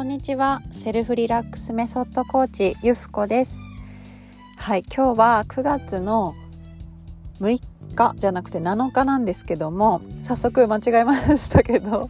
[0.00, 0.62] こんにちは。
[0.70, 3.74] セルフリラックスメソッドコーチゆふこです。
[4.56, 6.34] はい今日は9月の
[7.38, 7.60] 6
[7.94, 12.08] 日じゃなくて7日なんですけども早速間違えましたけど。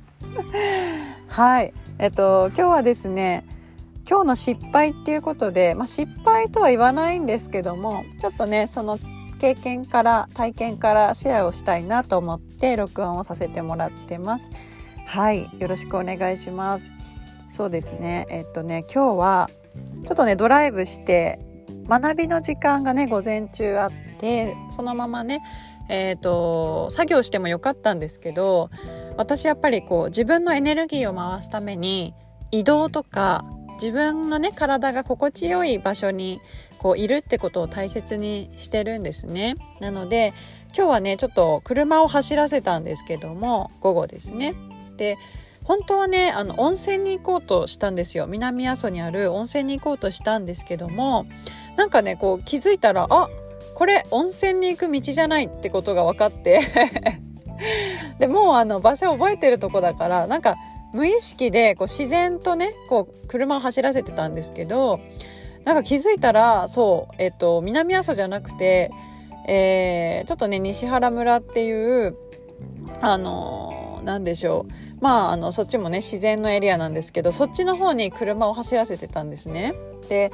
[1.26, 3.44] はいえっと今日はですね
[4.08, 9.00] 今日の失敗っていうことで、まあ、失敗とは言わないんですけどもちょっとねその
[9.40, 14.48] 経験から体験からシェアをしたいなと思って録音をさせてもらってます。
[15.06, 16.92] はいよろしくお願いします。
[17.50, 18.26] そうですね。
[18.30, 19.50] えっとね今日は
[20.06, 21.38] ちょっとねドライブして
[21.88, 25.42] 学びの時間がね午前中あってそのままね
[25.92, 28.70] えーと、と作業してもよかったんですけど
[29.16, 32.14] 私やっぱりこう自分のエネルギーを回すために
[32.52, 33.44] 移動とか
[33.74, 36.40] 自分のね体が心地よい場所に
[36.78, 39.56] こういるってことを大切にしてるんですね。
[39.80, 40.32] なので
[40.76, 44.54] 今日はねちょっと車を走らせたんですけども午後ですね。
[44.96, 45.16] で
[45.64, 48.26] 本当はねあの温泉に行こうとしたんですよ。
[48.26, 51.26] 南阿蘇にある温泉に行こうとしたんですけども
[51.76, 53.28] なんかねこう気づいたらあ
[53.74, 56.60] これ温泉に行く道じゃないってことが分かって。
[58.18, 60.56] でもうあの場所覚えてるとこだからなんか
[60.92, 65.00] 無意識でこう自然とねこう車を走らせてたんですけど
[65.64, 68.90] なんか気づいたらそうえっと南阿蘇じゃなくて、
[69.46, 72.16] えー、ちょっとね西原村っていう
[73.00, 73.69] あの
[74.02, 74.72] 何でしょう。
[75.00, 79.74] まああのそっちもね自然のエリアなんですけどそっちの方に車を走らせてたんですね。
[80.08, 80.32] で、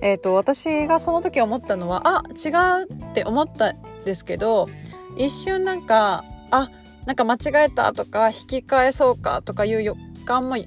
[0.00, 2.48] えーと、私がその時思ったのはあ違
[2.82, 4.68] うって思ったんですけど
[5.16, 6.70] 一瞬なんかあ
[7.06, 10.66] なんか間違えたとか引き返そうかとかいう予感も、ね、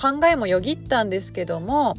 [0.00, 1.96] 考えもよぎったんですけども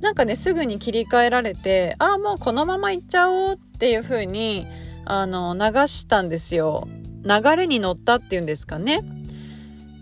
[0.00, 4.66] なんかねすぐに切り替えられてああもうこのまま行っちゃおうっていう風に
[5.04, 6.86] あの流したんですよ。
[7.24, 9.00] 流れに乗ったっていうんですかね。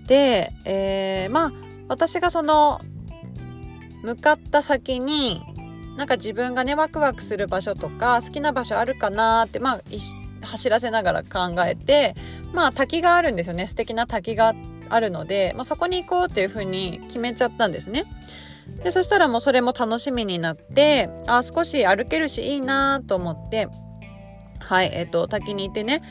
[0.07, 1.53] で、えー、まあ
[1.89, 2.81] 私がその
[4.03, 5.43] 向かった先に
[5.97, 9.81] なんか自分がねワクワクする場所とか好きな場所あるかなってまあ
[10.43, 12.15] 走らせながら考えて
[12.53, 14.55] まあ滝があるんですよね素敵な滝が
[14.89, 18.05] あるので、まあ、そこに行こうっていうふうに決めちゃったんですね。
[18.83, 23.69] でそしたらもうそれも楽しみになってあ少し歩けるしいいなと思って
[24.59, 26.03] はいえっ、ー、と滝に行ってね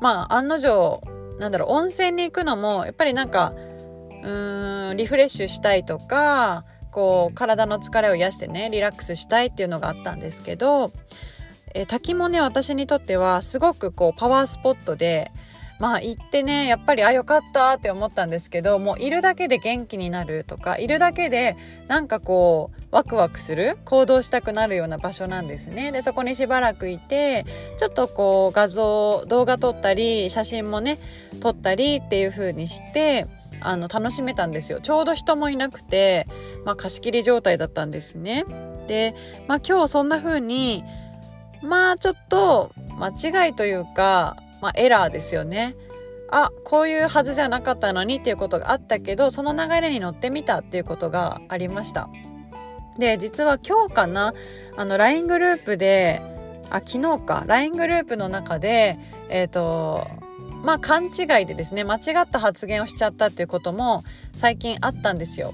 [0.00, 1.00] まあ案の定
[1.42, 3.52] なんだろう温泉に行くのもやっぱりなんか
[4.22, 10.92] うーんリフレッシュしたいとかこう体の疲れを癒してねリラックスしたいっていうのがあったんですけど、
[11.74, 15.32] え滝もね私にとってはすごくこうパワースポットで
[15.78, 21.56] まあ行ってねやっぱりあよかったって思ったんですけどもういるだけで元気になるとかいるだけで
[21.88, 25.92] なんかこうワクワクする行動したくなるような場所なんですね。
[25.92, 27.44] でそこにしばらくいて
[27.78, 30.98] ちょっとこう画像動画撮ったり写真もね
[31.40, 33.26] 撮ったりっていう風にして
[33.60, 34.80] あの楽しめたんですよ。
[34.80, 36.26] ちょうど人もいなくて、
[36.64, 38.44] まあ、貸し切り状態だったんですね。
[38.88, 39.14] で、
[39.48, 40.84] まあ、今日そんな風に
[41.62, 45.76] まあちょっと間違いというかまあ、エラーですよね。
[46.30, 52.08] あこういうはずじゃなかったのにっていうことがあったけどその流れに乗ってみたっていうことがありました。
[52.98, 54.32] で実は今日かな
[54.76, 56.22] あの LINE グループで
[56.70, 60.08] あ昨日か LINE グループの中でえっ、ー、と
[60.62, 64.02] まあ勘違いでですね間違った発言をしちゃったっていうことも
[64.32, 65.52] 最近あったんですよ。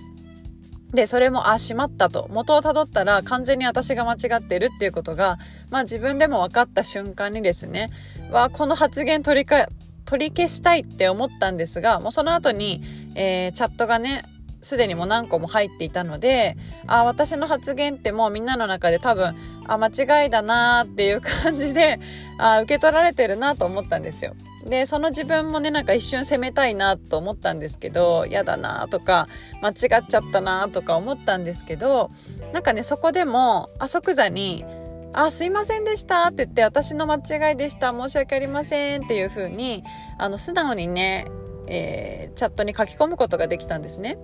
[0.93, 2.29] で、それも、あ、しまったと。
[2.31, 5.39] 元をたどったら完全に私が間違ってるっていうことが、
[5.69, 7.91] まあ自分でも分かった瞬間にですね、
[8.31, 9.69] わ、この発言取りか、
[10.05, 12.83] 取り消したいって思ったんですが、もうその後に、
[13.15, 14.22] えー、チャットがね、
[14.61, 16.56] すでにもう何個も入っていたので、
[16.87, 22.00] あ、私の発言ってもうみんなの中で多分、あ、間違いだなっていう感じで、
[22.39, 24.34] あ、受け取られてるなと思ったんですよ。
[24.66, 29.28] でその自分もねなんか一瞬責めたいなと思ったんですけど嫌だなとか
[29.62, 32.10] 間違っちゃったなとか思ったんですけど
[32.53, 34.65] なんかねそこでもあ即座に
[35.13, 39.85] 「あすいませんでした」って言って「私の間違いでした申し訳ありません」っていう風に
[40.19, 41.27] あの素直にね、
[41.67, 44.19] えー、チャットに書き込むことができたんですね。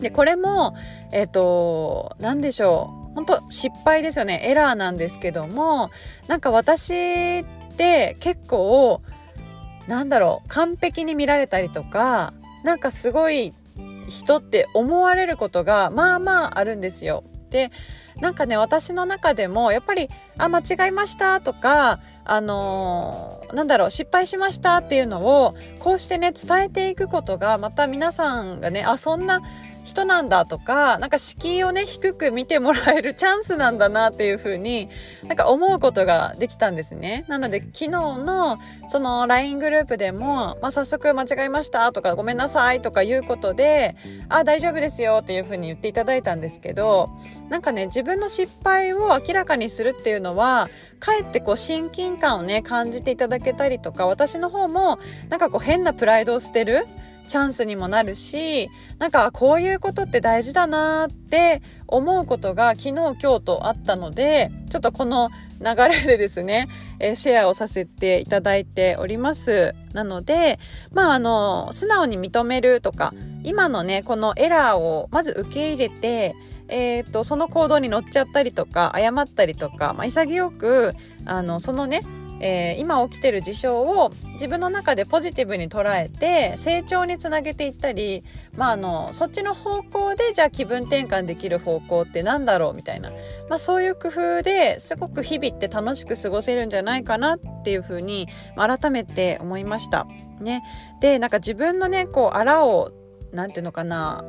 [0.00, 0.74] でこれも
[1.12, 5.90] えっ、ー、と何でしょう本当失敗ですよねエラーなんですけども
[6.26, 7.44] なんか私っ
[7.76, 9.00] て結構
[9.86, 12.32] なんだろう完璧に見られたりとか
[12.64, 13.54] なんかすごい
[14.08, 17.24] 人って思われることがまあまああるんですよ。
[17.54, 17.70] で
[18.20, 29.40] なんかね私の中でもやっぱり「あ間違えました」とかあのー、なんだろう失敗しましたっていうのをこうしてね伝えていくことがまた皆さんがねあそんな
[29.84, 34.88] 人なんだとか、なんか敷居をね、低く見てもらえる チャンスなんだなっていうふうに、
[35.24, 37.24] なんか思うことができたんですね。
[37.28, 38.58] なので、昨日の、
[38.88, 43.94] その LINE グループでも、まあ、早速間違えましたとか、ごめんなさいとかいうことで、
[44.30, 47.10] あ、大丈夫ですよっていうふうに言っていただいたんですけど、
[47.50, 54.98] なんかね、自分の失敗を明らかにするっていうのは、かえってこう親近感をね、感じていただけたりとか、私の方も、
[55.28, 56.86] なんかこう変なプライドを捨てる
[57.26, 58.68] チャンスにもなるし
[58.98, 65.30] なんかこういうことって大事だなって思うことが昨日今日とあったのでちょっとこの
[65.60, 66.68] 流れでですね、
[67.00, 69.74] えー、シェアをさせていただいております。
[69.92, 70.58] なので
[70.92, 73.12] まああの素直に認めるとか
[73.44, 76.34] 今のねこのエラーをまず受け入れて
[76.68, 80.94] えーと、その行動に乗っちゃったりとか謝ったりとか、まあ、潔く
[81.26, 82.00] あのそのね
[82.46, 88.22] えー、今起きてる事象を自分の中でポジティブに捉えて成長につなげていったり、
[88.54, 93.12] まあ、あのそっちの方向でじゃあ気分転換できる方向って何だろうみたいな、
[93.48, 100.06] まあ、そういう工夫ですごく日々って楽しく過ごせるんじゃないかなっていうふうに、改めて思いました。
[100.40, 100.62] ね、
[101.00, 102.92] でなんか自分のねこうあらを
[103.32, 104.22] 何て言うのかな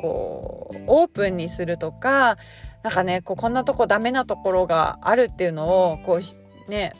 [0.00, 2.36] こうオープンにするとか
[2.82, 6.94] なんかねこうこんなとこダメなところがあるっていうのをこうね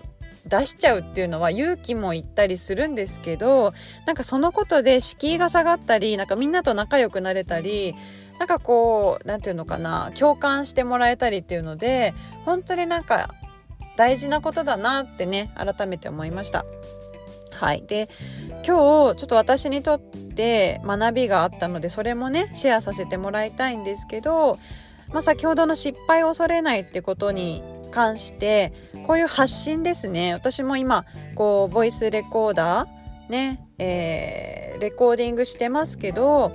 [0.46, 3.74] 出しちゃうっていうのは勇気もいったりするんですけど
[4.06, 7.94] なんかそのことで敷居が下がったりなんかみんなと仲良くなれたり
[8.38, 12.14] なんかこう何て言うのかな共感してもらえたりっていうので
[12.44, 13.34] 本当になんか
[13.96, 16.64] 大事なことだなってね改めて思いました。
[17.56, 17.82] はい。
[17.86, 18.10] で、
[18.50, 24.58] 今日ちょっと私にとって学びがあったので、それもね、シェアさせてもらいたいんですけど、
[25.12, 27.62] まあ、先ほどの失敗を恐れないってことに
[27.96, 28.74] 関して
[29.06, 36.52] こういう発信ですね私も今こうボイスレコーダーね、えー、レコーディングしてますけど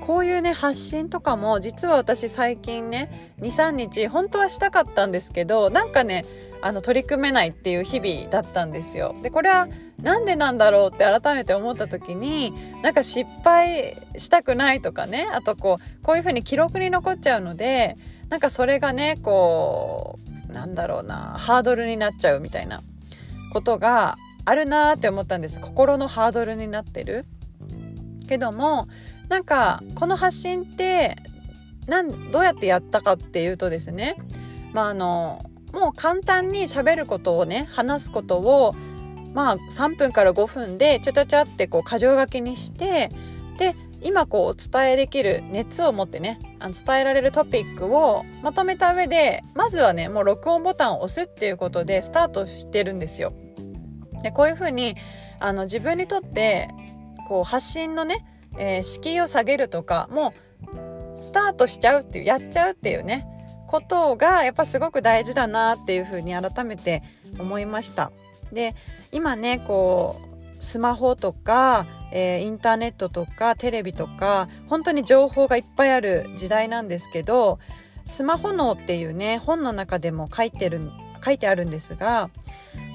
[0.00, 6.24] こういうね発信とかも実は私最近ね23日本当はしたかったんですけどなんかね
[6.62, 9.16] あの取り組めないっていう日々だったんですよ。
[9.20, 9.66] でこれは
[10.00, 10.94] なんでなんだろう？
[10.94, 12.52] って改めて思った時に
[12.82, 17.96] なんか失敗したくないとかねあとこうこういうふうに記録に残っちゃうので
[18.28, 22.80] なんかそれがねこうなんだろうなハードルになっちゃうみたいな
[23.52, 24.16] ことが
[24.46, 25.60] あるなって思ったんです。
[25.60, 27.26] 心のハードルになってる。
[28.28, 28.88] けども
[29.28, 31.16] なんかこの発信って
[31.86, 34.16] なんどうやってやったかっていうとですね
[34.72, 38.74] まああのもう簡単に喋ることをね話すことを
[39.34, 43.10] まあ3分から5分でちゃちゃちゃってこう箇条書きにして
[43.58, 43.74] で
[44.04, 53.32] 今こうお伝えできる熱を持ってねあの伝えられるトピックをまとめた上でまずはねもう録音ボタンを押すっていうことでスタートしてるんですよ。
[54.22, 54.94] でこういうふうに
[55.40, 56.68] あの自分にとって
[57.28, 58.24] こう発信のね、
[58.58, 60.34] えー、敷居を下げるとかも
[60.72, 63.26] うスタートしちゃうっていうやっちゃうっていうね
[63.66, 67.02] ことがやっぱすごく大事だなっていうふうに改めて
[67.38, 68.12] 思いました。
[68.52, 68.74] で
[69.12, 70.33] 今ねこう
[70.64, 77.58] スマホとかえー、インターネットとかテレビとか本当に情報がいっぱいある時代なんですけど
[78.04, 80.80] スマホ脳っていうね本の中でも書いてる
[81.24, 82.30] 書いてあるんですが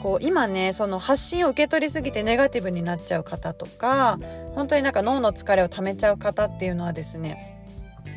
[0.02, 4.18] こう今ねその発信を受け取りすぎてネガティブになっちゃう方とか
[4.56, 7.60] 本当になんか脳の疲れをためちゃう方っていうのはですね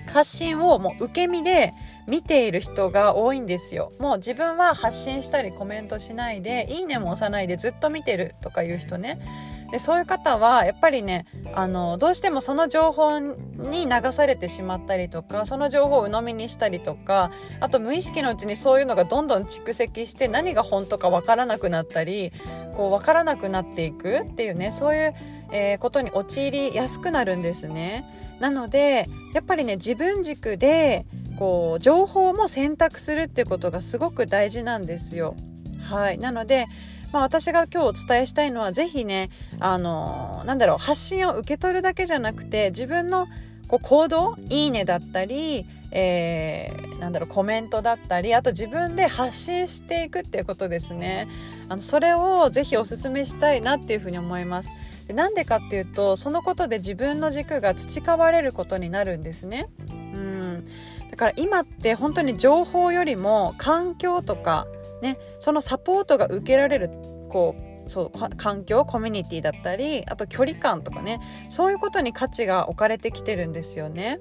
[0.06, 1.74] 発信をもう受け身で
[2.06, 9.20] 見ている人が多いんですよもう自分は発信したりコメントしないでいいねも押さないでずっと見てるとかいう人ね
[9.72, 22.32] でそういう方はやっぱりねあのどうしてもその情報に流されてしまったりとかその情報を鵜呑みにしたりとかあと無意識のうちにそういうのがどんどん蓄積して何が本当か分からなくなったり
[22.74, 25.14] こう分からなくなっていくっていうねそういう、
[25.52, 28.04] えー、ことに陥りやすくなるんですね。
[28.40, 31.06] なのでやっぱりね自分軸で
[31.42, 35.34] こう情報も選択するってことがすごく大事なんですよ。
[35.80, 36.66] はい、なので
[37.12, 43.26] まあ、私が今日お伝えしたいのは是非ねあのなんだろう発信を受け取るだけじゃなくて自分の
[43.66, 51.26] こう行動いいねだったり、えー、なんだろうコメントだったりあと自分で発信していくっていうことですね。
[51.68, 54.70] あのそれをぜひおすすめしたいなっていうふうに思います。
[55.08, 59.68] でなんでかっていうとそのことで自分の軸が培われることになるんですね。
[59.90, 60.64] うん。
[61.12, 64.66] だから今って本当に情報よりも環境とか
[65.02, 66.88] ね、そのサポートが受けられる
[67.28, 74.20] こうそう環境コミュニティだったりあと距離感とかねそういうことに価値が置かれてきてるんですよね。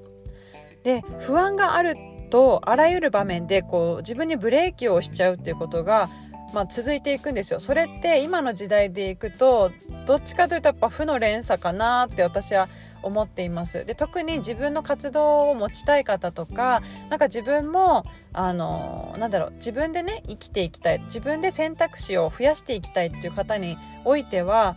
[0.83, 1.95] で不安がある
[2.31, 6.10] とあらゆる場面でこう自分にブレーキをしちゃうっていうことが、
[6.53, 7.60] まあ、続いていくんですよ。
[7.60, 9.71] それって今の時代でいくと
[10.07, 12.67] どっちかというとやっぱ負の連鎖かなって私は
[13.03, 13.86] 思っています。
[13.86, 24.75] で特に自分の活動を持ちたい方とかなんか自分もあのなんだろう自分でね生きていきたい自分で選択肢を増やしていきたいっていう方においては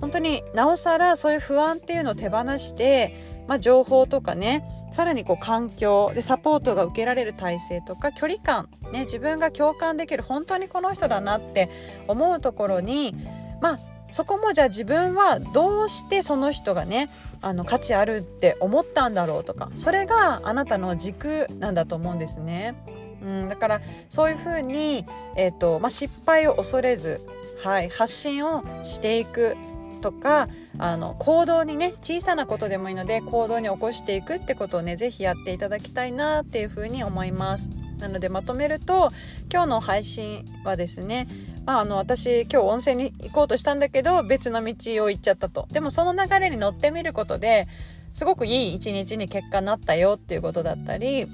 [0.00, 11.68] 本当になおさらそういう不安っていうのを手放して、まあ、情報とかねさらにこう環境でサポートが受けられる体制とか距離感、ね、自分が共感できる本当にこの人だなって
[12.08, 13.14] 思うところに
[13.60, 13.78] まあ
[14.10, 17.08] そこもじゃあ自分はどうしてその人がね
[17.42, 22.74] あの価値あるって思ったんだろうとかそれがあなたの軸なんだと思うんですね。
[23.22, 25.06] うん、だからそういうふうに、
[25.36, 27.20] えーとまあ、失敗を恐れず、
[27.62, 29.56] はい、発信をしていく
[30.00, 37.70] とかあの行動にね小さなことでもいいので行動に起こしていくってことをね是非やっていただきたいなっていうふうに思います。
[37.98, 39.12] なのでまとめると
[39.50, 41.28] 今日の配信はですね
[41.64, 45.68] まあ、あの私今日温泉に行こうとしたんだけど別の道を行っちゃったと。
[45.70, 47.68] でもその流れに乗ってみることで
[48.12, 51.26] すごくいい一日に結果になったよっていうことだったり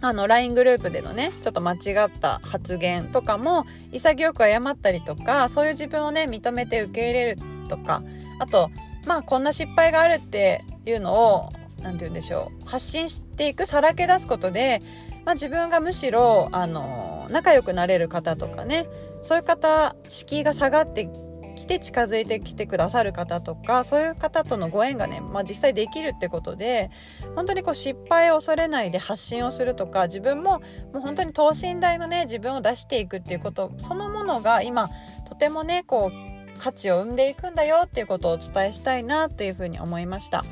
[0.00, 8.02] あの LINE グループでのねちょっと間違った発言とかも潔く謝ったりとかそういう自分をね認めて受け入れるとか
[8.38, 8.70] あと
[9.06, 14.82] まあこんな失敗があるっていうのを何て言うんでしょう発信していくさらけ出すことで、
[15.24, 18.86] まあ、自分がむしろあの仲良くなれる方とかね
[19.24, 21.08] そういう方敷居が下がって
[21.56, 26.90] きて近づいてきてくださる方とかそういう方とのご縁がね、まあ、実際できるってことで
[27.34, 30.60] 本当にこう失敗を恐れないで発信をするとか自分も
[30.92, 34.90] もう本当に等身大のね自分を出していくっていうことそのものが今
[35.26, 40.44] とてもねこう価値を生んでいくんだよっていうことをお伝えしたいなというふうに思いました。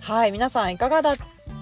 [0.00, 1.16] はい皆さんいかがだ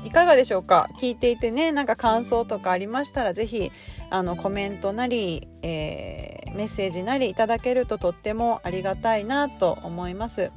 [0.05, 0.89] いかがでしょうか？
[0.99, 3.73] 聞いていてねなんか感想とかありましたら是非
[4.11, 10.51] あのコメントなり、えー、メッセージなりいただけるととってもありがたいなと思います。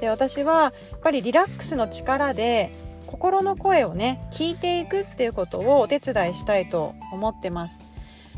[0.00, 2.70] で私はやっぱりリラックスの力で
[3.06, 7.78] 心の声をね聞いていくっていうことをお手伝いしたいと思ってます。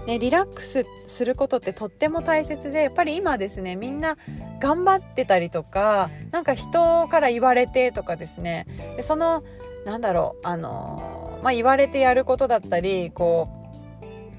[0.07, 4.17] ね、リラックスすることってとっても大切でやっぱり今ですねみんな
[4.61, 8.67] 頑張ってたりとかなんか人から言われてとかですね
[8.97, 9.43] でその
[9.89, 13.49] なんだろうあの、まあ、言われてやることだったりこ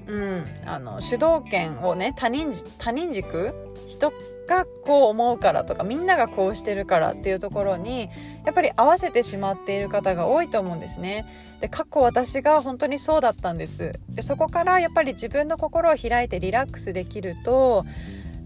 [0.06, 3.52] う、うん、あの主導権をね他人他人軸
[3.88, 4.12] 人
[4.46, 8.08] がこう思うからとかみんながこうしてるからっていうところに
[8.44, 11.26] やっぱり合わせてしまっている方が多いと思うんですね。
[11.60, 13.98] で過去私が本当にそうだったんです。
[14.08, 17.84] でそこからやっぱり自分の心を開いてリラックスできると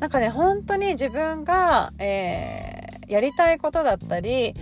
[0.00, 4.54] なんかね本当に自分が、えー、やりたいことだったり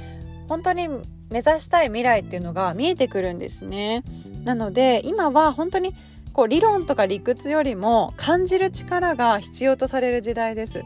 [0.49, 0.89] 本当に
[1.33, 4.05] 目指したい未来っていうのが見えてくるんですね。
[4.45, 5.95] なので今は本当に
[6.33, 10.83] こう理論とか理屈よりも感じる力が必要とされる時代です。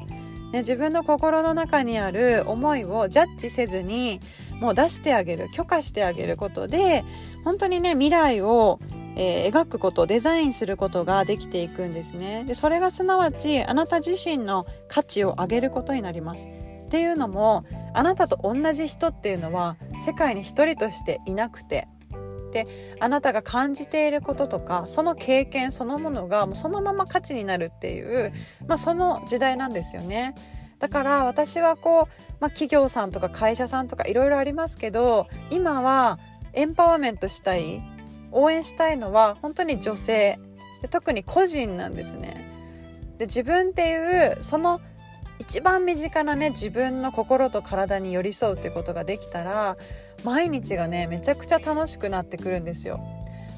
[0.53, 4.21] ね、自分の心の中にある思いをジャッジせずに
[4.61, 7.05] もう出してあげる許可してあげることで
[7.45, 8.79] 本当にね未来を、
[9.17, 16.49] えー、描くことデザインすることができていくんですねでそれがすなわちあなた自身の価値を上げることになります
[16.87, 17.65] っていうのも
[17.95, 21.89] あなたと同じ人っていうのは世界に一人としていなくて
[22.53, 28.33] であなたが感じていることとかその経験そのものがもうそのまま価値になるっていう、
[28.67, 30.35] まあ、その時代なんですよね。
[30.79, 32.05] だから私はこう、
[32.39, 36.19] まあ、企業さんとか会社さんとかいろいろありますけど今は
[36.53, 37.83] エンパワーメントしたい
[38.31, 40.39] 応援したいのは本当に女性
[40.83, 42.53] で特に個人なんですね。
[43.19, 44.81] で自分っていうその
[45.39, 49.77] 一番身近なね自分の心と体に寄り添うっていうことができたら
[50.25, 53.01] 毎日がねめちゃくちゃ楽しくなってくるんですよ。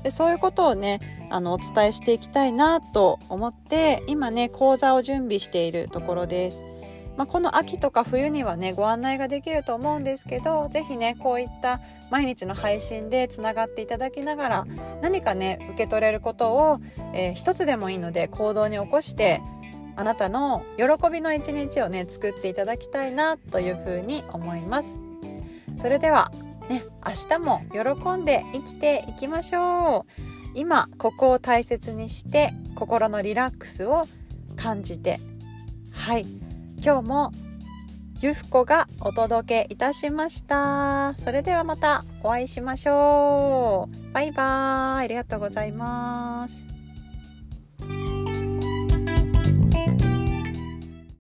[0.03, 6.63] でそういうことをねあのお伝えしていきたいなと思って今ね講座を準備しているところです。
[7.17, 11.81] まあ、この秋とか冬にはねご案内ができると思うんですけど是非ねこういった
[12.11, 14.67] 毎日の配信でつながっていただきながら
[15.03, 16.79] 何かね受け取れることを、
[17.13, 19.43] えー、一つでもいいので行動に起こして
[19.99, 24.97] あなたの喜びの一日をね作っていただきたいなというふうに思います。
[25.77, 26.31] それでは
[26.69, 30.29] ね明日も喜んで生きていきましょう。
[30.55, 34.07] 今ここを大切にして心のリラックスを
[34.55, 35.19] 感じて。
[35.91, 36.27] はい。
[36.81, 37.33] 今日も
[38.21, 41.13] ゆふこがお届けいたしました。
[41.17, 44.13] それではまたお会いしましょう。
[44.13, 45.05] バイバーイ。
[45.05, 46.68] ありがとうございます。